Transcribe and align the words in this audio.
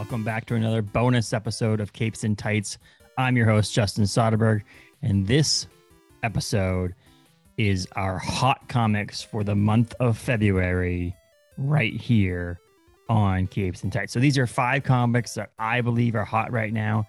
Welcome 0.00 0.24
back 0.24 0.46
to 0.46 0.54
another 0.54 0.80
bonus 0.80 1.34
episode 1.34 1.78
of 1.78 1.92
Capes 1.92 2.24
and 2.24 2.36
Tights. 2.36 2.78
I'm 3.18 3.36
your 3.36 3.44
host, 3.44 3.74
Justin 3.74 4.04
Soderberg, 4.04 4.62
and 5.02 5.26
this 5.26 5.66
episode 6.22 6.94
is 7.58 7.86
our 7.96 8.16
hot 8.16 8.66
comics 8.66 9.20
for 9.20 9.44
the 9.44 9.54
month 9.54 9.94
of 10.00 10.16
February 10.16 11.14
right 11.58 11.92
here 11.92 12.58
on 13.10 13.46
Capes 13.46 13.82
and 13.82 13.92
Tights. 13.92 14.14
So 14.14 14.20
these 14.20 14.38
are 14.38 14.46
five 14.46 14.84
comics 14.84 15.34
that 15.34 15.50
I 15.58 15.82
believe 15.82 16.14
are 16.14 16.24
hot 16.24 16.50
right 16.50 16.72
now. 16.72 17.06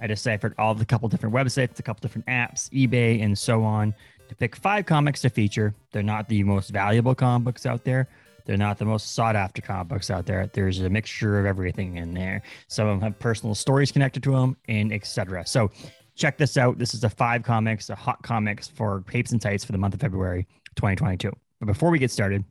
I 0.00 0.08
deciphered 0.08 0.56
all 0.58 0.74
the 0.74 0.84
couple 0.84 1.08
different 1.08 1.36
websites, 1.36 1.78
a 1.78 1.82
couple 1.84 2.00
different 2.00 2.26
apps, 2.26 2.68
eBay, 2.70 3.22
and 3.22 3.38
so 3.38 3.62
on 3.62 3.94
to 4.28 4.34
pick 4.34 4.56
five 4.56 4.84
comics 4.84 5.20
to 5.20 5.30
feature. 5.30 5.76
They're 5.92 6.02
not 6.02 6.28
the 6.28 6.42
most 6.42 6.70
valuable 6.70 7.14
comic 7.14 7.44
books 7.44 7.66
out 7.66 7.84
there. 7.84 8.08
They're 8.44 8.56
not 8.56 8.78
the 8.78 8.84
most 8.84 9.14
sought 9.14 9.36
after 9.36 9.62
comic 9.62 9.88
books 9.88 10.10
out 10.10 10.26
there. 10.26 10.50
There's 10.52 10.80
a 10.80 10.90
mixture 10.90 11.38
of 11.38 11.46
everything 11.46 11.96
in 11.96 12.14
there. 12.14 12.42
Some 12.68 12.86
of 12.86 13.00
them 13.00 13.02
have 13.02 13.18
personal 13.18 13.54
stories 13.54 13.92
connected 13.92 14.22
to 14.24 14.32
them 14.32 14.56
and 14.68 14.92
etc. 14.92 15.46
So 15.46 15.70
check 16.14 16.38
this 16.38 16.56
out. 16.56 16.78
This 16.78 16.94
is 16.94 17.00
the 17.00 17.10
five 17.10 17.42
comics, 17.42 17.86
the 17.86 17.94
hot 17.94 18.22
comics 18.22 18.68
for 18.68 19.02
Capes 19.10 19.32
and 19.32 19.40
Tights 19.40 19.64
for 19.64 19.72
the 19.72 19.78
month 19.78 19.94
of 19.94 20.00
February 20.00 20.46
2022. 20.76 21.32
But 21.60 21.66
before 21.66 21.90
we 21.90 21.98
get 21.98 22.10
started, 22.10 22.44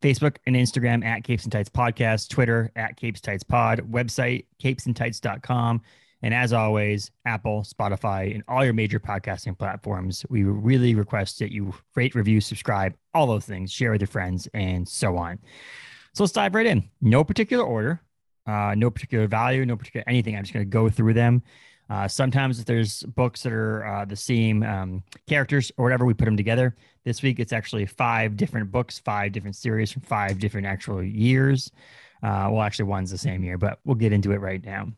Facebook 0.00 0.36
and 0.46 0.54
Instagram 0.54 1.04
at 1.04 1.24
Capes 1.24 1.44
and 1.44 1.52
Tights 1.52 1.70
Podcast, 1.70 2.28
Twitter 2.28 2.70
at 2.76 2.96
Capes 2.96 3.20
Tights 3.20 3.42
Pod, 3.42 3.80
website 3.90 4.46
capes 4.58 4.86
and 4.86 4.94
capesandtights.com. 4.94 5.82
And 6.22 6.34
as 6.34 6.52
always, 6.52 7.10
Apple, 7.24 7.62
Spotify, 7.62 8.34
and 8.34 8.42
all 8.48 8.64
your 8.64 8.74
major 8.74 8.98
podcasting 8.98 9.56
platforms. 9.56 10.26
We 10.28 10.42
really 10.42 10.94
request 10.94 11.38
that 11.38 11.52
you 11.52 11.72
rate, 11.94 12.14
review, 12.14 12.40
subscribe, 12.40 12.94
all 13.14 13.26
those 13.26 13.44
things, 13.44 13.70
share 13.70 13.92
with 13.92 14.00
your 14.00 14.08
friends, 14.08 14.48
and 14.52 14.88
so 14.88 15.16
on. 15.16 15.38
So 16.14 16.24
let's 16.24 16.32
dive 16.32 16.54
right 16.54 16.66
in. 16.66 16.88
No 17.00 17.22
particular 17.22 17.64
order, 17.64 18.00
uh, 18.46 18.74
no 18.76 18.90
particular 18.90 19.28
value, 19.28 19.64
no 19.64 19.76
particular 19.76 20.04
anything. 20.08 20.36
I'm 20.36 20.42
just 20.42 20.52
going 20.52 20.66
to 20.66 20.70
go 20.70 20.88
through 20.88 21.14
them. 21.14 21.42
Uh, 21.90 22.06
sometimes 22.06 22.58
if 22.58 22.66
there's 22.66 23.02
books 23.04 23.42
that 23.42 23.52
are 23.52 23.86
uh, 23.86 24.04
the 24.04 24.16
same 24.16 24.62
um, 24.62 25.02
characters 25.26 25.72
or 25.78 25.84
whatever, 25.84 26.04
we 26.04 26.14
put 26.14 26.26
them 26.26 26.36
together. 26.36 26.76
This 27.04 27.22
week 27.22 27.38
it's 27.38 27.52
actually 27.52 27.86
five 27.86 28.36
different 28.36 28.70
books, 28.70 28.98
five 28.98 29.32
different 29.32 29.56
series 29.56 29.92
from 29.92 30.02
five 30.02 30.38
different 30.38 30.66
actual 30.66 31.02
years. 31.02 31.70
Uh, 32.22 32.48
well, 32.50 32.62
actually, 32.62 32.86
one's 32.86 33.10
the 33.10 33.18
same 33.18 33.42
year, 33.44 33.56
but 33.56 33.78
we'll 33.84 33.94
get 33.94 34.12
into 34.12 34.32
it 34.32 34.40
right 34.40 34.62
now. 34.64 34.88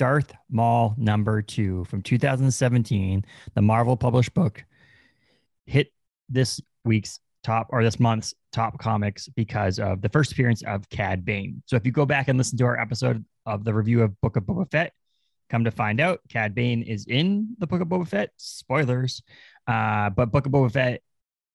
Darth 0.00 0.32
Maul 0.50 0.94
number 0.96 1.42
two 1.42 1.84
from 1.84 2.00
2017, 2.00 3.22
the 3.54 3.60
Marvel 3.60 3.98
published 3.98 4.32
book, 4.32 4.64
hit 5.66 5.92
this 6.30 6.58
week's 6.86 7.20
top 7.44 7.66
or 7.68 7.84
this 7.84 8.00
month's 8.00 8.32
top 8.50 8.78
comics 8.78 9.28
because 9.28 9.78
of 9.78 10.00
the 10.00 10.08
first 10.08 10.32
appearance 10.32 10.62
of 10.62 10.88
Cad 10.88 11.26
Bane. 11.26 11.62
So 11.66 11.76
if 11.76 11.84
you 11.84 11.92
go 11.92 12.06
back 12.06 12.28
and 12.28 12.38
listen 12.38 12.56
to 12.56 12.64
our 12.64 12.80
episode 12.80 13.22
of 13.44 13.62
the 13.62 13.74
review 13.74 14.00
of 14.00 14.18
Book 14.22 14.36
of 14.36 14.44
Boba 14.44 14.70
Fett, 14.70 14.94
come 15.50 15.64
to 15.64 15.70
find 15.70 16.00
out 16.00 16.20
Cad 16.30 16.54
Bane 16.54 16.80
is 16.82 17.04
in 17.06 17.54
the 17.58 17.66
Book 17.66 17.82
of 17.82 17.88
Boba 17.88 18.08
Fett. 18.08 18.30
Spoilers. 18.38 19.22
Uh, 19.66 20.08
but 20.08 20.32
Book 20.32 20.46
of 20.46 20.52
Boba 20.52 20.72
Fett 20.72 21.02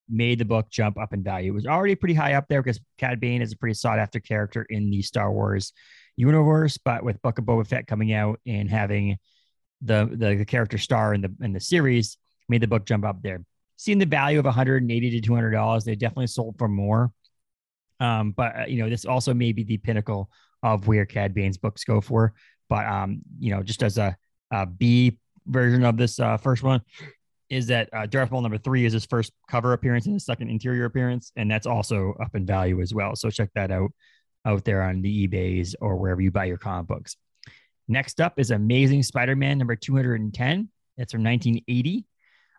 made 0.08 0.38
the 0.38 0.46
book 0.46 0.70
jump 0.70 1.00
up 1.00 1.14
in 1.14 1.24
value. 1.24 1.52
It 1.52 1.56
was 1.56 1.66
already 1.66 1.96
pretty 1.96 2.14
high 2.14 2.34
up 2.34 2.46
there 2.48 2.62
because 2.62 2.80
Cad 3.00 3.20
Bane 3.20 3.42
is 3.42 3.54
a 3.54 3.58
pretty 3.58 3.74
sought 3.74 3.98
after 3.98 4.20
character 4.20 4.68
in 4.70 4.92
the 4.92 5.02
Star 5.02 5.32
Wars 5.32 5.74
universe, 6.18 6.78
but 6.78 7.04
with 7.04 7.22
Book 7.22 7.40
of 7.40 7.46
Boba 7.46 7.68
Fett 7.68 7.88
coming 7.88 8.14
out 8.14 8.40
and 8.46 8.70
having 8.70 9.18
the, 9.82 10.10
the 10.12 10.36
the, 10.36 10.46
character 10.46 10.78
star 10.78 11.14
in 11.14 11.22
the 11.22 11.34
in 11.42 11.54
the 11.54 11.60
series 11.60 12.18
made 12.50 12.62
the 12.62 12.68
book 12.68 12.86
jump 12.86 13.06
up 13.06 13.22
there. 13.22 13.44
Seeing 13.78 13.98
the 13.98 14.06
value 14.06 14.40
of 14.40 14.46
180 14.46 15.10
to 15.10 15.22
200 15.22 15.52
dollars, 15.52 15.84
they 15.84 15.96
definitely 15.96 16.28
sold 16.28 16.58
for 16.58 16.68
more. 16.68 17.12
Um, 18.00 18.32
but 18.32 18.60
uh, 18.60 18.66
you 18.66 18.78
know, 18.78 18.90
this 18.90 19.06
also 19.06 19.34
may 19.34 19.52
be 19.52 19.64
the 19.64 19.78
pinnacle 19.78 20.30
of 20.64 20.88
where 20.88 21.06
Cad 21.06 21.34
Bane's 21.34 21.58
books 21.58 21.84
go 21.84 22.02
for. 22.02 22.34
But 22.70 22.86
um, 22.86 23.22
you 23.40 23.52
know, 23.52 23.64
just 23.64 23.84
as 23.84 23.98
a, 23.98 24.16
a 24.52 24.66
B 24.66 25.20
version 25.46 25.84
of 25.84 25.98
this 25.98 26.20
uh, 26.20 26.38
first 26.38 26.64
one, 26.64 26.82
is 27.50 27.68
that 27.68 27.90
uh, 27.94 28.06
Darth 28.06 28.32
Maul 28.32 28.42
number 28.42 28.58
three 28.58 28.86
is 28.86 28.94
his 28.94 29.06
first 29.06 29.32
cover 29.50 29.74
appearance 29.74 30.06
and 30.06 30.14
his 30.14 30.26
second 30.26 30.50
interior 30.50 30.86
appearance, 30.86 31.32
and 31.36 31.52
that's 31.52 31.68
also 31.68 32.16
up 32.22 32.34
in 32.34 32.46
value 32.46 32.82
as 32.82 32.94
well. 32.94 33.16
So 33.16 33.30
check 33.30 33.50
that 33.56 33.72
out 33.72 33.92
out 34.46 34.64
there 34.64 34.84
on 34.84 35.02
the 35.02 35.28
eBay's 35.28 35.76
or 35.82 35.96
wherever 35.96 36.22
you 36.22 36.32
buy 36.32 36.46
your 36.46 36.58
comic 36.58 36.88
books. 36.88 37.18
Next 37.88 38.20
up 38.20 38.40
is 38.40 38.52
Amazing 38.52 39.04
Spider-Man 39.04 39.58
number 39.58 39.76
210. 39.76 40.70
It's 40.98 41.12
from 41.12 41.24
1980. 41.24 42.06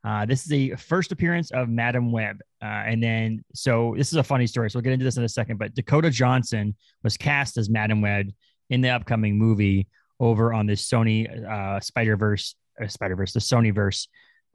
Uh, 0.04 0.24
this 0.24 0.46
is 0.46 0.52
a 0.52 0.76
first 0.76 1.10
appearance 1.10 1.50
of 1.50 1.68
Madame 1.68 2.12
Web. 2.12 2.40
Uh, 2.62 2.66
and 2.86 3.02
then, 3.02 3.44
so 3.54 3.94
this 3.96 4.08
is 4.08 4.18
a 4.18 4.22
funny 4.22 4.46
story. 4.46 4.70
So 4.70 4.78
we'll 4.78 4.84
get 4.84 4.92
into 4.92 5.04
this 5.04 5.16
in 5.16 5.24
a 5.24 5.28
second. 5.28 5.58
But 5.58 5.74
Dakota 5.74 6.10
Johnson 6.10 6.76
was 7.02 7.16
cast 7.16 7.56
as 7.56 7.68
Madame 7.68 8.00
Web 8.00 8.30
in 8.70 8.80
the 8.80 8.90
upcoming 8.90 9.36
movie 9.36 9.88
over 10.20 10.52
on 10.52 10.66
the 10.66 10.74
Sony 10.74 11.28
uh, 11.44 11.80
Spider 11.80 12.16
Verse, 12.16 12.54
uh, 12.80 12.86
Spider 12.86 13.16
Verse, 13.16 13.32
the 13.32 13.40
Sony 13.40 13.74
Verse 13.74 14.06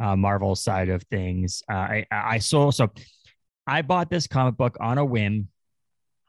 uh, 0.02 0.16
Marvel 0.16 0.56
side 0.56 0.88
of 0.88 1.04
things. 1.04 1.64
Uh, 1.70 1.76
I, 1.76 2.06
I 2.12 2.38
saw, 2.38 2.72
so 2.72 2.90
I 3.68 3.82
bought 3.82 4.10
this 4.10 4.28
comic 4.28 4.56
book 4.56 4.78
on 4.80 4.98
a 4.98 5.06
whim 5.06 5.50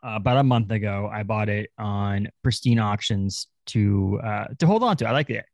uh, 0.05 0.15
about 0.17 0.39
a 0.39 0.43
month 0.43 0.71
ago. 0.71 1.09
I 1.13 1.23
bought 1.23 1.49
it 1.49 1.71
on 1.79 2.29
pristine 2.43 2.79
auctions 2.79 3.47
to 3.67 4.21
uh, 4.23 4.47
to 4.59 4.67
hold 4.67 4.83
on 4.83 4.97
to. 4.99 5.09
I 5.09 5.13
like 5.13 5.31
it, 5.31 5.45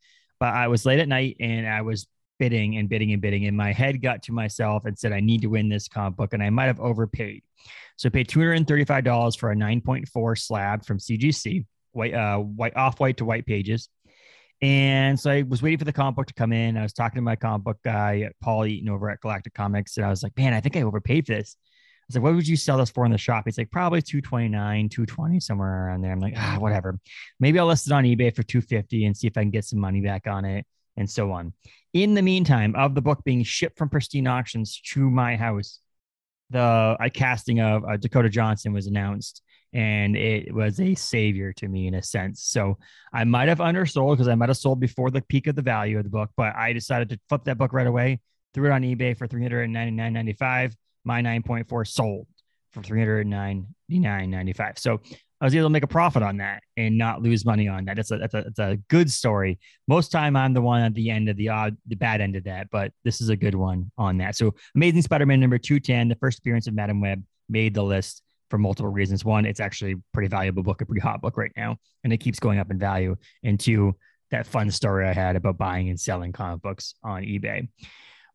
but 0.40 0.54
I 0.54 0.68
was 0.68 0.86
late 0.86 0.98
at 0.98 1.08
night 1.08 1.36
and 1.40 1.66
I 1.66 1.82
was 1.82 2.06
bidding 2.38 2.76
and 2.76 2.88
bidding 2.88 3.12
and 3.12 3.20
bidding, 3.20 3.46
and 3.46 3.56
my 3.56 3.72
head 3.72 4.00
got 4.00 4.22
to 4.24 4.32
myself 4.32 4.84
and 4.84 4.98
said 4.98 5.12
I 5.12 5.20
need 5.20 5.42
to 5.42 5.48
win 5.48 5.68
this 5.68 5.88
comic 5.88 6.16
book, 6.16 6.32
and 6.32 6.42
I 6.42 6.50
might 6.50 6.66
have 6.66 6.80
overpaid. 6.80 7.42
So 7.96 8.08
I 8.08 8.10
paid 8.10 8.28
two 8.28 8.40
hundred 8.40 8.54
and 8.54 8.66
thirty 8.66 8.84
five 8.84 9.04
dollars 9.04 9.36
for 9.36 9.50
a 9.50 9.56
nine 9.56 9.80
point 9.80 10.08
four 10.08 10.36
slab 10.36 10.84
from 10.84 10.98
CGC, 10.98 11.66
white 11.92 12.14
uh, 12.14 12.38
white 12.38 12.76
off 12.76 13.00
white 13.00 13.16
to 13.18 13.24
white 13.24 13.46
pages. 13.46 13.88
And 14.60 15.18
so 15.18 15.30
I 15.30 15.42
was 15.42 15.62
waiting 15.62 15.78
for 15.78 15.84
the 15.84 15.92
comic 15.92 16.16
book 16.16 16.26
to 16.26 16.34
come 16.34 16.52
in. 16.52 16.76
I 16.76 16.82
was 16.82 16.92
talking 16.92 17.16
to 17.16 17.22
my 17.22 17.36
comic 17.36 17.64
book 17.64 17.78
guy, 17.84 18.28
Paul 18.40 18.66
Eaton, 18.66 18.88
over 18.88 19.08
at 19.08 19.20
Galactic 19.20 19.54
Comics, 19.54 19.96
and 19.96 20.06
I 20.06 20.10
was 20.10 20.22
like, 20.22 20.36
"Man, 20.36 20.52
I 20.52 20.60
think 20.60 20.76
I 20.76 20.82
overpaid 20.82 21.26
for 21.26 21.34
this." 21.34 21.56
Was 22.08 22.16
like, 22.16 22.22
what 22.22 22.34
would 22.34 22.48
you 22.48 22.56
sell 22.56 22.78
this 22.78 22.90
for 22.90 23.04
in 23.04 23.12
the 23.12 23.18
shop? 23.18 23.44
He's 23.44 23.58
like, 23.58 23.70
probably 23.70 24.00
229, 24.00 24.88
220, 24.88 25.40
somewhere 25.40 25.86
around 25.86 26.00
there. 26.00 26.12
I'm 26.12 26.20
like, 26.20 26.34
ah, 26.36 26.56
whatever. 26.58 26.98
Maybe 27.38 27.58
I'll 27.58 27.66
list 27.66 27.86
it 27.86 27.92
on 27.92 28.04
eBay 28.04 28.34
for 28.34 28.42
250 28.42 29.04
and 29.04 29.16
see 29.16 29.26
if 29.26 29.36
I 29.36 29.42
can 29.42 29.50
get 29.50 29.64
some 29.64 29.78
money 29.78 30.00
back 30.00 30.26
on 30.26 30.44
it 30.44 30.66
and 30.96 31.08
so 31.08 31.32
on. 31.32 31.52
In 31.92 32.14
the 32.14 32.22
meantime, 32.22 32.74
of 32.76 32.94
the 32.94 33.02
book 33.02 33.22
being 33.24 33.42
shipped 33.42 33.78
from 33.78 33.88
Pristine 33.88 34.26
Auctions 34.26 34.80
to 34.92 35.10
my 35.10 35.36
house, 35.36 35.80
the 36.50 36.58
uh, 36.58 37.08
casting 37.12 37.60
of 37.60 37.84
uh, 37.84 37.96
Dakota 37.98 38.30
Johnson 38.30 38.72
was 38.72 38.86
announced 38.86 39.42
and 39.74 40.16
it 40.16 40.54
was 40.54 40.80
a 40.80 40.94
savior 40.94 41.52
to 41.52 41.68
me 41.68 41.88
in 41.88 41.94
a 41.94 42.02
sense. 42.02 42.42
So 42.42 42.78
I 43.12 43.24
might 43.24 43.48
have 43.48 43.60
undersold 43.60 44.16
because 44.16 44.28
I 44.28 44.34
might 44.34 44.48
have 44.48 44.56
sold 44.56 44.80
before 44.80 45.10
the 45.10 45.20
peak 45.20 45.46
of 45.46 45.56
the 45.56 45.62
value 45.62 45.98
of 45.98 46.04
the 46.04 46.10
book, 46.10 46.30
but 46.38 46.56
I 46.56 46.72
decided 46.72 47.10
to 47.10 47.20
flip 47.28 47.44
that 47.44 47.58
book 47.58 47.74
right 47.74 47.86
away, 47.86 48.20
threw 48.54 48.70
it 48.70 48.72
on 48.72 48.82
eBay 48.82 49.16
for 49.16 49.28
399.95 49.28 50.74
my 51.08 51.22
9.4 51.22 51.86
sold 51.86 52.26
for 52.72 52.82
399.95. 52.82 54.78
So 54.78 55.00
I 55.40 55.44
was 55.44 55.54
able 55.54 55.66
to 55.66 55.70
make 55.70 55.82
a 55.84 55.88
profit 55.88 56.22
on 56.22 56.36
that 56.36 56.62
and 56.76 56.98
not 56.98 57.22
lose 57.22 57.46
money 57.46 57.66
on 57.66 57.86
that. 57.86 57.96
That's 57.96 58.10
a 58.10 58.18
that's 58.18 58.34
a, 58.34 58.42
that's 58.42 58.58
a 58.58 58.76
good 58.88 59.10
story. 59.10 59.58
Most 59.86 60.12
time 60.12 60.36
I'm 60.36 60.52
the 60.52 60.60
one 60.60 60.82
at 60.82 60.94
the 60.94 61.10
end 61.10 61.30
of 61.30 61.36
the 61.36 61.48
odd 61.48 61.78
the 61.86 61.96
bad 61.96 62.20
end 62.20 62.36
of 62.36 62.44
that, 62.44 62.68
but 62.70 62.92
this 63.04 63.22
is 63.22 63.30
a 63.30 63.36
good 63.36 63.54
one 63.54 63.90
on 63.96 64.18
that. 64.18 64.36
So 64.36 64.54
Amazing 64.76 65.02
Spider-Man 65.02 65.40
number 65.40 65.56
210, 65.56 66.08
the 66.08 66.16
first 66.16 66.40
appearance 66.40 66.66
of 66.66 66.74
Madame 66.74 67.00
Web, 67.00 67.22
made 67.48 67.72
the 67.72 67.82
list 67.82 68.22
for 68.50 68.58
multiple 68.58 68.92
reasons. 68.92 69.24
One, 69.24 69.46
it's 69.46 69.60
actually 69.60 69.92
a 69.92 70.02
pretty 70.12 70.28
valuable 70.28 70.62
book, 70.62 70.82
a 70.82 70.86
pretty 70.86 71.00
hot 71.00 71.22
book 71.22 71.38
right 71.38 71.52
now, 71.56 71.78
and 72.04 72.12
it 72.12 72.18
keeps 72.18 72.38
going 72.38 72.58
up 72.58 72.70
in 72.70 72.78
value. 72.78 73.16
And 73.42 73.58
two, 73.58 73.96
that 74.30 74.46
fun 74.46 74.70
story 74.70 75.06
I 75.06 75.14
had 75.14 75.36
about 75.36 75.56
buying 75.56 75.88
and 75.88 75.98
selling 75.98 76.32
comic 76.32 76.60
books 76.60 76.94
on 77.02 77.22
eBay. 77.22 77.68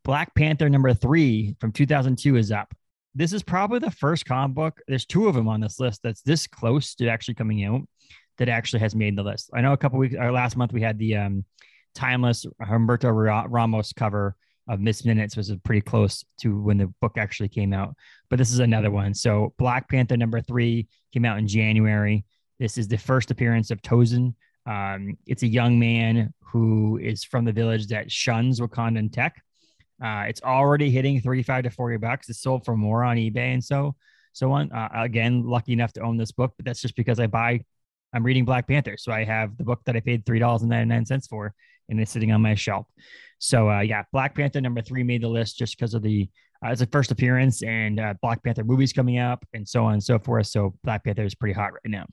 Black 0.03 0.35
Panther 0.35 0.69
number 0.69 0.93
three 0.93 1.55
from 1.59 1.71
2002 1.71 2.35
is 2.35 2.51
up. 2.51 2.73
This 3.15 3.31
is 3.31 3.43
probably 3.43 3.79
the 3.79 3.91
first 3.91 4.25
comic 4.25 4.55
book. 4.55 4.81
There's 4.87 5.05
two 5.05 5.27
of 5.27 5.35
them 5.35 5.47
on 5.47 5.61
this 5.61 5.79
list 5.79 6.01
that's 6.03 6.21
this 6.21 6.45
close 6.47 6.95
to 6.95 7.07
actually 7.07 7.35
coming 7.35 7.63
out 7.63 7.81
that 8.37 8.49
actually 8.49 8.79
has 8.79 8.95
made 8.95 9.15
the 9.15 9.23
list. 9.23 9.49
I 9.53 9.61
know 9.61 9.73
a 9.73 9.77
couple 9.77 9.99
weeks 9.99 10.15
or 10.19 10.31
last 10.31 10.57
month 10.57 10.73
we 10.73 10.81
had 10.81 10.97
the 10.97 11.15
um, 11.15 11.45
timeless 11.95 12.45
Humberto 12.61 13.47
Ramos 13.49 13.93
cover 13.93 14.35
of 14.67 14.79
Miss 14.79 15.05
Minutes 15.05 15.37
which 15.37 15.47
was 15.49 15.57
pretty 15.63 15.81
close 15.81 16.25
to 16.41 16.59
when 16.59 16.77
the 16.77 16.87
book 16.99 17.17
actually 17.17 17.49
came 17.49 17.71
out. 17.71 17.95
But 18.29 18.39
this 18.39 18.51
is 18.51 18.59
another 18.59 18.91
one. 18.91 19.13
So 19.13 19.53
Black 19.57 19.87
Panther 19.89 20.17
number 20.17 20.41
three 20.41 20.87
came 21.13 21.23
out 21.23 21.37
in 21.37 21.47
January. 21.47 22.25
This 22.59 22.77
is 22.77 22.87
the 22.87 22.97
first 22.97 23.31
appearance 23.31 23.71
of 23.71 23.81
Tosin. 23.81 24.33
Um, 24.65 25.17
it's 25.27 25.43
a 25.43 25.47
young 25.47 25.79
man 25.79 26.33
who 26.41 26.97
is 26.97 27.23
from 27.23 27.45
the 27.45 27.51
village 27.51 27.87
that 27.87 28.11
shuns 28.11 28.59
Wakandan 28.59 29.13
tech 29.13 29.41
uh, 30.01 30.25
it's 30.27 30.41
already 30.41 30.89
hitting 30.89 31.21
35 31.21 31.65
to 31.65 31.69
40 31.69 31.97
bucks. 31.97 32.29
It's 32.29 32.41
sold 32.41 32.65
for 32.65 32.75
more 32.75 33.03
on 33.03 33.17
eBay 33.17 33.53
and 33.53 33.63
so 33.63 33.95
so 34.33 34.51
on. 34.51 34.71
Uh, 34.71 34.89
again, 34.93 35.43
lucky 35.43 35.73
enough 35.73 35.93
to 35.93 36.01
own 36.01 36.17
this 36.17 36.31
book, 36.31 36.53
but 36.57 36.65
that's 36.65 36.81
just 36.81 36.95
because 36.95 37.19
I 37.19 37.27
buy. 37.27 37.63
I'm 38.13 38.23
reading 38.23 38.45
Black 38.45 38.67
Panther, 38.67 38.95
so 38.97 39.11
I 39.11 39.23
have 39.23 39.57
the 39.57 39.63
book 39.63 39.81
that 39.85 39.95
I 39.95 39.99
paid 39.99 40.25
three 40.25 40.39
dollars 40.39 40.61
and 40.61 40.69
ninety 40.69 40.89
nine 40.89 41.05
cents 41.05 41.27
for, 41.27 41.53
and 41.89 41.99
it's 41.99 42.11
sitting 42.11 42.31
on 42.31 42.41
my 42.41 42.55
shelf. 42.55 42.87
So 43.39 43.69
uh, 43.69 43.81
yeah, 43.81 44.03
Black 44.11 44.35
Panther 44.35 44.61
number 44.61 44.81
three 44.81 45.03
made 45.03 45.23
the 45.23 45.27
list 45.27 45.57
just 45.57 45.77
because 45.77 45.93
of 45.93 46.01
the 46.01 46.29
uh, 46.65 46.69
it's 46.69 46.81
a 46.81 46.87
first 46.87 47.11
appearance, 47.11 47.63
and 47.63 47.99
uh, 47.99 48.13
Black 48.21 48.43
Panther 48.43 48.63
movies 48.63 48.93
coming 48.93 49.19
up, 49.19 49.45
and 49.53 49.67
so 49.67 49.85
on 49.85 49.93
and 49.93 50.03
so 50.03 50.19
forth. 50.19 50.47
So 50.47 50.75
Black 50.83 51.03
Panther 51.03 51.23
is 51.23 51.35
pretty 51.35 51.53
hot 51.53 51.73
right 51.73 51.79
now. 51.85 52.05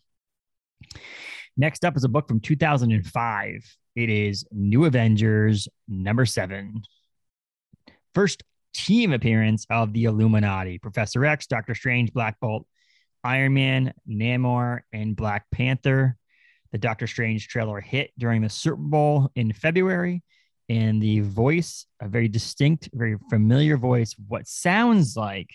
Next 1.56 1.84
up 1.84 1.96
is 1.96 2.04
a 2.04 2.08
book 2.08 2.28
from 2.28 2.40
2005. 2.40 3.76
It 3.96 4.08
is 4.08 4.46
New 4.52 4.84
Avengers 4.84 5.68
number 5.88 6.24
seven. 6.24 6.82
First 8.14 8.42
team 8.74 9.12
appearance 9.12 9.66
of 9.70 9.92
the 9.92 10.04
Illuminati 10.04 10.78
Professor 10.78 11.24
X, 11.24 11.46
Doctor 11.46 11.74
Strange, 11.74 12.12
Black 12.12 12.38
Bolt, 12.40 12.66
Iron 13.22 13.54
Man, 13.54 13.92
Namor, 14.08 14.80
and 14.92 15.14
Black 15.14 15.46
Panther. 15.52 16.16
The 16.72 16.78
Doctor 16.78 17.06
Strange 17.06 17.48
trailer 17.48 17.80
hit 17.80 18.12
during 18.18 18.42
the 18.42 18.48
Super 18.48 18.76
Bowl 18.76 19.30
in 19.34 19.52
February, 19.52 20.22
and 20.68 21.02
the 21.02 21.20
voice, 21.20 21.86
a 22.00 22.08
very 22.08 22.28
distinct, 22.28 22.88
very 22.92 23.16
familiar 23.28 23.76
voice, 23.76 24.14
what 24.28 24.46
sounds 24.46 25.16
like 25.16 25.50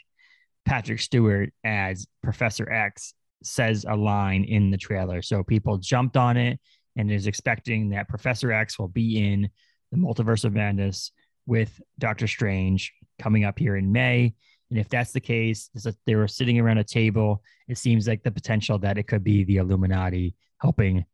Patrick 0.66 1.00
Stewart 1.00 1.54
as 1.64 2.06
Professor 2.22 2.70
X 2.70 3.14
says 3.44 3.86
a 3.88 3.96
line 3.96 4.44
in 4.44 4.72
the 4.72 4.78
trailer. 4.78 5.22
So 5.22 5.44
people 5.44 5.78
jumped 5.78 6.18
on 6.18 6.36
it 6.36 6.60
and 6.98 7.12
is 7.12 7.28
expecting 7.28 7.90
that 7.90 8.10
Professor 8.10 8.52
X 8.52 8.78
will 8.78 8.88
be 8.88 9.20
in 9.20 9.50
the 9.92 9.98
Multiverse 9.98 10.44
of 10.44 10.54
Madness 10.54 11.12
with 11.46 11.82
Doctor 12.00 12.28
Strange 12.28 12.94
coming 13.20 13.44
up 13.44 13.60
here 13.60 13.76
in 13.76 13.92
May. 13.92 14.34
And 14.70 14.80
if 14.80 14.90
that's 14.90 15.12
the 15.12 15.20
case, 15.20 15.70
they 16.06 16.16
were 16.16 16.28
sitting 16.28 16.60
around 16.60 16.80
a 16.80 16.84
table. 16.84 17.44
It 17.68 17.78
seems 17.78 18.08
like 18.08 18.24
the 18.24 18.32
potential 18.32 18.80
that 18.80 18.98
it 18.98 19.04
could 19.04 19.24
be 19.24 19.44
the 19.44 19.58
Illuminati 19.58 20.36
helping 20.60 21.06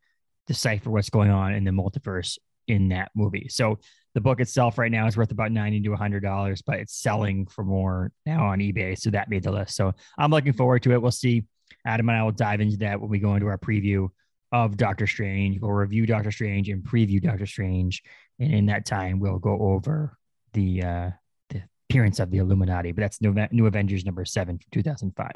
decipher 0.48 0.90
what's 0.90 1.10
going 1.10 1.32
on 1.32 1.54
in 1.54 1.64
the 1.64 1.72
multiverse 1.72 2.38
in 2.68 2.90
that 2.90 3.12
movie. 3.14 3.48
So 3.50 3.80
the 4.14 4.22
book 4.22 4.40
itself 4.40 4.78
right 4.78 4.92
now 4.92 5.08
is 5.08 5.18
worth 5.18 5.32
about 5.32 5.52
90 5.52 5.82
to 5.82 5.90
100 5.90 6.22
dollars 6.22 6.62
but 6.62 6.80
it's 6.80 6.96
selling 6.96 7.46
for 7.46 7.64
more 7.64 8.12
now 8.26 8.46
on 8.46 8.60
ebay 8.60 8.98
so 8.98 9.10
that 9.10 9.30
made 9.30 9.44
the 9.44 9.52
list 9.52 9.76
so 9.76 9.94
i'm 10.18 10.32
looking 10.32 10.54
forward 10.54 10.84
to 10.84 10.92
it 10.92 11.02
we'll 11.02 11.12
see 11.12 11.44
adam 11.86 12.10
and 12.10 12.18
i 12.18 12.24
will 12.24 12.32
dive 12.32 12.62
into 12.62 12.78
that 12.78 13.00
when 13.00 13.10
we 13.10 13.20
go 13.20 13.36
into 13.36 13.48
our 13.48 13.58
preview 13.58 14.10
of 14.52 14.76
doctor 14.78 15.08
strange 15.08 15.60
we'll 15.62 15.72
review 15.72 16.06
doctor 16.06 16.32
strange 16.32 16.70
and 16.70 16.84
preview 16.84 17.22
doctor 17.22 17.46
strange 17.46 18.04
and 18.40 18.54
in 18.54 18.66
that 18.66 18.86
time 18.86 19.20
we'll 19.20 19.40
go 19.40 19.58
over 19.60 20.18
the 20.54 20.84
uh 20.84 21.10
the 21.50 21.64
appearance 21.90 22.20
of 22.20 22.32
the 22.32 22.38
illuminati 22.38 22.92
but 22.92 23.02
that's 23.02 23.22
new, 23.22 23.36
new 23.52 23.66
avengers 23.66 24.06
number 24.06 24.26
seven 24.26 24.58
from 24.58 24.68
2005 24.72 25.32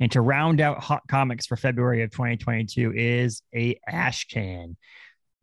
and 0.00 0.10
to 0.10 0.20
round 0.20 0.60
out 0.60 0.82
hot 0.82 1.02
comics 1.08 1.46
for 1.46 1.56
february 1.56 2.02
of 2.02 2.10
2022 2.10 2.92
is 2.94 3.42
a 3.54 3.78
ash 3.88 4.26
can 4.26 4.76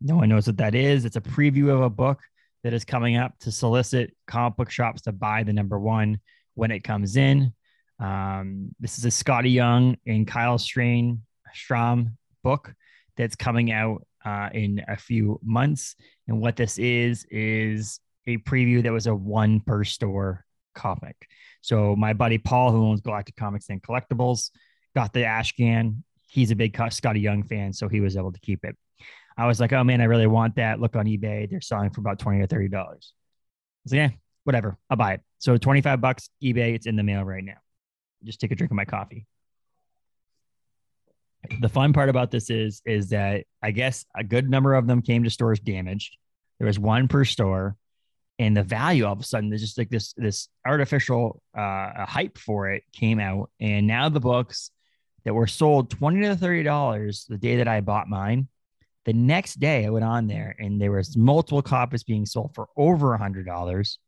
no 0.03 0.17
one 0.17 0.29
knows 0.29 0.47
what 0.47 0.57
that 0.57 0.75
is. 0.75 1.05
It's 1.05 1.15
a 1.15 1.21
preview 1.21 1.69
of 1.69 1.81
a 1.81 1.89
book 1.89 2.21
that 2.63 2.73
is 2.73 2.83
coming 2.83 3.15
up 3.15 3.39
to 3.39 3.51
solicit 3.51 4.15
comic 4.27 4.57
book 4.57 4.69
shops 4.69 5.01
to 5.03 5.11
buy 5.11 5.43
the 5.43 5.53
number 5.53 5.79
one 5.79 6.19
when 6.55 6.71
it 6.71 6.81
comes 6.81 7.15
in. 7.15 7.53
Um, 7.99 8.75
this 8.79 8.97
is 8.97 9.05
a 9.05 9.09
Skottie 9.09 9.53
Young 9.53 9.97
and 10.05 10.27
Kyle 10.27 10.57
Strain 10.57 11.21
Strahm 11.55 12.13
book 12.43 12.73
that's 13.15 13.35
coming 13.35 13.71
out 13.71 14.05
uh, 14.25 14.49
in 14.53 14.83
a 14.87 14.97
few 14.97 15.39
months. 15.41 15.95
And 16.27 16.41
what 16.41 16.57
this 16.57 16.77
is 16.77 17.25
is 17.31 17.99
a 18.27 18.37
preview 18.37 18.83
that 18.83 18.91
was 18.91 19.07
a 19.07 19.15
one 19.15 19.59
per 19.59 19.83
store 19.83 20.45
comic. 20.73 21.15
So 21.61 21.95
my 21.95 22.13
buddy 22.13 22.37
Paul, 22.37 22.71
who 22.71 22.85
owns 22.85 23.01
Galactic 23.01 23.35
Comics 23.35 23.69
and 23.69 23.81
Collectibles, 23.81 24.49
got 24.95 25.13
the 25.13 25.21
Ashcan. 25.21 26.03
He's 26.27 26.51
a 26.51 26.55
big 26.55 26.73
Skottie 26.73 27.21
Young 27.21 27.43
fan, 27.43 27.73
so 27.73 27.87
he 27.87 28.01
was 28.01 28.17
able 28.17 28.31
to 28.31 28.39
keep 28.39 28.65
it. 28.65 28.75
I 29.37 29.47
was 29.47 29.59
like, 29.59 29.73
oh 29.73 29.83
man, 29.83 30.01
I 30.01 30.05
really 30.05 30.27
want 30.27 30.55
that. 30.55 30.79
Look 30.79 30.95
on 30.95 31.05
eBay. 31.05 31.49
They're 31.49 31.61
selling 31.61 31.89
for 31.89 32.01
about 32.01 32.19
20 32.19 32.39
or 32.41 32.47
30 32.47 32.69
dollars. 32.69 33.13
Like, 33.85 33.95
yeah, 33.95 34.09
whatever. 34.43 34.77
I'll 34.89 34.97
buy 34.97 35.13
it. 35.13 35.21
So 35.39 35.57
25 35.57 36.01
bucks 36.01 36.29
eBay. 36.43 36.75
It's 36.75 36.85
in 36.85 36.95
the 36.95 37.03
mail 37.03 37.23
right 37.23 37.43
now. 37.43 37.57
Just 38.23 38.39
take 38.39 38.51
a 38.51 38.55
drink 38.55 38.71
of 38.71 38.75
my 38.75 38.85
coffee. 38.85 39.25
The 41.59 41.67
fun 41.69 41.91
part 41.91 42.07
about 42.07 42.31
this 42.31 42.49
is, 42.49 42.81
is 42.85 43.09
that 43.09 43.43
I 43.61 43.71
guess 43.71 44.05
a 44.15 44.23
good 44.23 44.49
number 44.49 44.75
of 44.75 44.87
them 44.87 45.01
came 45.01 45.25
to 45.25 45.29
stores 45.29 45.59
damaged. 45.59 46.15
There 46.57 46.67
was 46.67 46.79
one 46.79 47.09
per 47.09 47.25
store, 47.25 47.75
and 48.39 48.57
the 48.57 48.63
value 48.63 49.05
all 49.05 49.13
of 49.13 49.19
a 49.19 49.23
sudden 49.23 49.49
there's 49.49 49.61
just 49.61 49.77
like 49.77 49.89
this 49.89 50.13
this 50.13 50.47
artificial 50.65 51.41
uh, 51.57 52.05
hype 52.05 52.37
for 52.37 52.69
it 52.69 52.83
came 52.93 53.19
out, 53.19 53.49
and 53.59 53.87
now 53.87 54.09
the 54.09 54.19
books 54.19 54.71
that 55.25 55.33
were 55.33 55.47
sold 55.47 55.89
twenty 55.89 56.21
to 56.21 56.35
thirty 56.35 56.63
dollars 56.63 57.25
the 57.29 57.37
day 57.37 57.57
that 57.57 57.67
I 57.67 57.81
bought 57.81 58.07
mine 58.07 58.47
the 59.05 59.13
next 59.13 59.59
day, 59.59 59.85
I 59.85 59.89
went 59.89 60.05
on 60.05 60.27
there 60.27 60.55
and 60.59 60.79
there 60.79 60.91
was 60.91 61.17
multiple 61.17 61.61
copies 61.61 62.03
being 62.03 62.25
sold 62.25 62.51
for 62.55 62.67
over 62.77 63.13
a 63.13 63.17
hundred 63.17 63.45
dollars, 63.45 63.99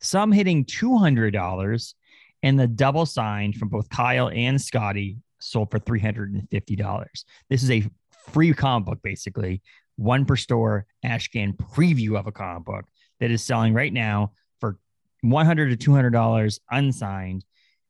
some 0.00 0.30
hitting 0.32 0.64
two 0.64 0.96
hundred 0.96 1.32
dollars, 1.32 1.94
and 2.42 2.58
the 2.58 2.68
double 2.68 3.06
signed 3.06 3.56
from 3.56 3.68
both 3.68 3.88
Kyle 3.88 4.28
and 4.28 4.58
Skottie 4.58 5.18
sold 5.40 5.70
for 5.70 5.78
three 5.78 6.00
hundred 6.00 6.32
and 6.32 6.48
fifty 6.50 6.76
dollars. 6.76 7.24
This 7.50 7.62
is 7.62 7.70
a 7.70 7.84
free 8.32 8.52
comic 8.52 8.86
book, 8.86 8.98
basically 9.02 9.62
one 9.96 10.24
per 10.26 10.36
store 10.36 10.86
Ashcan 11.04 11.56
preview 11.56 12.18
of 12.18 12.26
a 12.26 12.32
comic 12.32 12.64
book 12.64 12.84
that 13.20 13.30
is 13.30 13.42
selling 13.42 13.74
right 13.74 13.92
now 13.92 14.32
for 14.60 14.78
one 15.22 15.46
hundred 15.46 15.70
to 15.70 15.76
two 15.76 15.94
hundred 15.94 16.10
dollars 16.10 16.60
unsigned, 16.70 17.44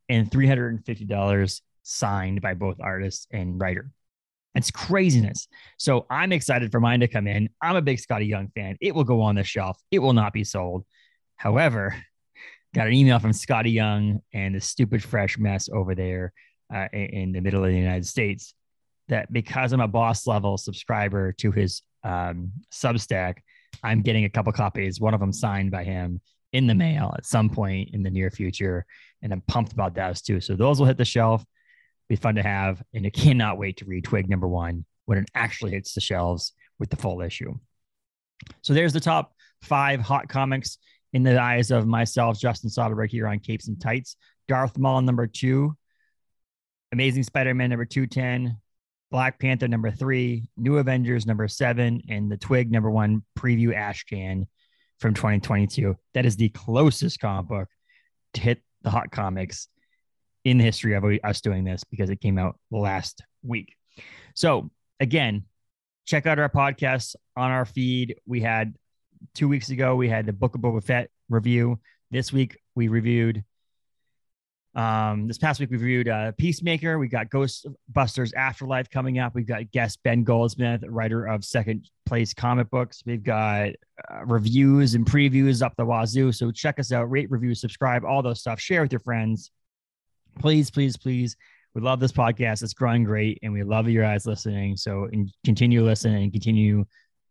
and 0.08 0.30
three 0.30 0.46
hundred 0.46 0.74
and 0.74 0.84
fifty 0.84 1.04
dollars 1.04 1.62
signed 1.82 2.40
by 2.42 2.54
both 2.54 2.76
artist 2.80 3.28
and 3.30 3.60
writer. 3.60 3.90
It's 4.54 4.70
craziness. 4.70 5.48
So 5.76 6.06
I'm 6.08 6.32
excited 6.32 6.72
for 6.72 6.80
mine 6.80 7.00
to 7.00 7.08
come 7.08 7.26
in. 7.26 7.50
I'm 7.60 7.76
a 7.76 7.82
big 7.82 7.98
Skottie 7.98 8.26
Young 8.26 8.48
fan. 8.48 8.78
It 8.80 8.94
will 8.94 9.04
go 9.04 9.20
on 9.20 9.34
the 9.34 9.44
shelf. 9.44 9.78
It 9.90 9.98
will 9.98 10.14
not 10.14 10.32
be 10.32 10.44
sold. 10.44 10.84
However, 11.36 11.94
got 12.74 12.86
an 12.86 12.94
email 12.94 13.18
from 13.18 13.32
Skottie 13.32 13.72
Young 13.72 14.22
and 14.32 14.54
the 14.54 14.60
stupid 14.60 15.02
fresh 15.04 15.38
mess 15.38 15.68
over 15.68 15.94
there 15.94 16.32
uh, 16.74 16.88
in 16.92 17.32
the 17.32 17.40
middle 17.40 17.64
of 17.64 17.70
the 17.70 17.78
United 17.78 18.06
States 18.06 18.54
that 19.08 19.32
because 19.32 19.72
I'm 19.72 19.80
a 19.80 19.88
boss 19.88 20.26
level 20.26 20.56
subscriber 20.56 21.32
to 21.34 21.52
his 21.52 21.82
um, 22.02 22.52
Substack, 22.72 23.38
I'm 23.82 24.02
getting 24.02 24.24
a 24.24 24.30
couple 24.30 24.52
copies, 24.52 25.00
one 25.00 25.14
of 25.14 25.20
them 25.20 25.32
signed 25.32 25.70
by 25.70 25.84
him 25.84 26.20
in 26.52 26.66
the 26.66 26.74
mail 26.74 27.14
at 27.16 27.26
some 27.26 27.50
point 27.50 27.90
in 27.92 28.02
the 28.02 28.10
near 28.10 28.30
future. 28.30 28.86
And 29.22 29.32
I'm 29.32 29.42
pumped 29.42 29.72
about 29.72 29.94
those 29.94 30.22
too. 30.22 30.40
So 30.40 30.54
those 30.56 30.78
will 30.78 30.86
hit 30.86 30.98
the 30.98 31.04
shelf 31.04 31.44
be 32.08 32.16
fun 32.16 32.36
to 32.36 32.42
have. 32.42 32.82
And 32.94 33.06
I 33.06 33.10
cannot 33.10 33.58
wait 33.58 33.78
to 33.78 33.84
read 33.84 34.04
Twig 34.04 34.28
number 34.28 34.48
one 34.48 34.84
when 35.06 35.18
it 35.18 35.30
actually 35.34 35.72
hits 35.72 35.94
the 35.94 36.00
shelves 36.00 36.52
with 36.78 36.90
the 36.90 36.96
full 36.96 37.20
issue. 37.20 37.54
So 38.62 38.74
there's 38.74 38.92
the 38.92 39.00
top 39.00 39.32
five 39.62 40.00
hot 40.00 40.28
comics 40.28 40.78
in 41.12 41.22
the 41.22 41.40
eyes 41.40 41.70
of 41.70 41.86
myself, 41.86 42.38
Justin 42.38 42.70
Soderberg, 42.70 43.10
here 43.10 43.26
on 43.26 43.38
Capes 43.38 43.68
and 43.68 43.80
Tights. 43.80 44.16
Darth 44.48 44.78
Maul 44.78 45.02
number 45.02 45.26
two, 45.26 45.76
Amazing 46.92 47.24
Spider-Man 47.24 47.70
number 47.70 47.84
210, 47.84 48.56
Black 49.10 49.38
Panther 49.38 49.68
number 49.68 49.90
three, 49.90 50.48
New 50.56 50.78
Avengers 50.78 51.26
number 51.26 51.48
seven, 51.48 52.02
and 52.08 52.30
the 52.30 52.36
Twig 52.36 52.70
number 52.70 52.90
one 52.90 53.22
preview 53.38 53.74
Ashcan 53.74 54.44
from 54.98 55.14
2022. 55.14 55.96
That 56.14 56.26
is 56.26 56.36
the 56.36 56.48
closest 56.50 57.20
comic 57.20 57.48
book 57.48 57.68
to 58.34 58.40
hit 58.40 58.62
the 58.82 58.90
hot 58.90 59.10
comics 59.10 59.68
in 60.44 60.58
the 60.58 60.64
history 60.64 60.94
of 60.94 61.04
us 61.24 61.40
doing 61.40 61.64
this 61.64 61.84
because 61.84 62.10
it 62.10 62.20
came 62.20 62.38
out 62.38 62.58
last 62.70 63.22
week. 63.42 63.74
So, 64.34 64.70
again, 65.00 65.44
check 66.06 66.26
out 66.26 66.38
our 66.38 66.48
podcast 66.48 67.16
on 67.36 67.50
our 67.50 67.64
feed. 67.64 68.16
We 68.26 68.40
had 68.40 68.74
two 69.34 69.48
weeks 69.48 69.70
ago, 69.70 69.96
we 69.96 70.08
had 70.08 70.26
the 70.26 70.32
Book 70.32 70.54
of 70.54 70.60
Boba 70.60 70.82
Fett 70.82 71.10
review. 71.28 71.80
This 72.10 72.32
week, 72.32 72.58
we 72.74 72.88
reviewed. 72.88 73.44
Um, 74.76 75.26
this 75.26 75.38
past 75.38 75.58
week, 75.58 75.70
we 75.70 75.78
reviewed 75.78 76.08
uh, 76.08 76.32
Peacemaker. 76.32 76.98
We 76.98 77.08
got 77.08 77.30
Ghostbusters 77.30 78.34
Afterlife 78.34 78.90
coming 78.90 79.18
up. 79.18 79.34
We've 79.34 79.46
got 79.46 79.70
guest 79.72 79.98
Ben 80.04 80.22
Goldsmith, 80.22 80.84
writer 80.86 81.26
of 81.26 81.44
Second 81.44 81.90
Place 82.04 82.32
comic 82.34 82.70
books. 82.70 83.02
We've 83.04 83.24
got 83.24 83.70
uh, 84.10 84.24
reviews 84.26 84.94
and 84.94 85.04
previews 85.04 85.62
up 85.62 85.74
the 85.76 85.84
wazoo. 85.84 86.30
So 86.30 86.52
check 86.52 86.78
us 86.78 86.92
out, 86.92 87.10
rate, 87.10 87.30
review, 87.30 87.54
subscribe, 87.54 88.04
all 88.04 88.22
those 88.22 88.40
stuff. 88.40 88.60
Share 88.60 88.82
with 88.82 88.92
your 88.92 89.00
friends 89.00 89.50
please, 90.38 90.70
please, 90.70 90.96
please. 90.96 91.36
We 91.74 91.82
love 91.82 92.00
this 92.00 92.12
podcast. 92.12 92.62
It's 92.62 92.72
growing 92.72 93.04
great, 93.04 93.38
and 93.42 93.52
we 93.52 93.62
love 93.62 93.88
you 93.88 94.00
guys 94.00 94.26
listening. 94.26 94.76
So 94.76 95.08
continue 95.44 95.84
listening 95.84 96.24
and 96.24 96.32
continue 96.32 96.84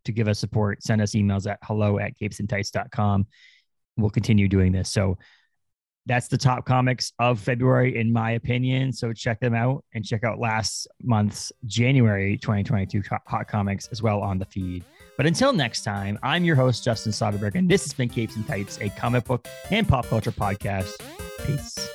to 0.04 0.12
give 0.12 0.28
us 0.28 0.38
support. 0.38 0.82
Send 0.82 1.00
us 1.00 1.12
emails 1.12 1.50
at 1.50 1.58
hello 1.62 1.98
at 1.98 2.16
capesandtights.com. 2.18 3.26
We'll 3.96 4.10
continue 4.10 4.46
doing 4.46 4.72
this. 4.72 4.88
So 4.88 5.18
that's 6.06 6.28
the 6.28 6.38
top 6.38 6.64
comics 6.64 7.12
of 7.18 7.40
February, 7.40 7.96
in 7.96 8.12
my 8.12 8.32
opinion. 8.32 8.92
So 8.92 9.12
check 9.12 9.40
them 9.40 9.54
out 9.54 9.84
and 9.94 10.04
check 10.04 10.24
out 10.24 10.38
last 10.38 10.86
month's 11.02 11.52
January 11.66 12.38
2022 12.38 13.02
Hot 13.26 13.48
Comics 13.48 13.88
as 13.88 14.02
well 14.02 14.20
on 14.20 14.38
the 14.38 14.46
feed. 14.46 14.84
But 15.16 15.26
until 15.26 15.52
next 15.52 15.82
time, 15.82 16.18
I'm 16.22 16.44
your 16.44 16.56
host, 16.56 16.84
Justin 16.84 17.12
Soderberg, 17.12 17.54
and 17.54 17.68
this 17.68 17.82
has 17.84 17.92
been 17.92 18.08
Capes 18.08 18.36
and 18.36 18.46
Tights, 18.46 18.78
a 18.80 18.88
comic 18.90 19.24
book 19.24 19.46
and 19.70 19.88
pop 19.88 20.06
culture 20.06 20.32
podcast. 20.32 20.94
Peace. 21.44 21.88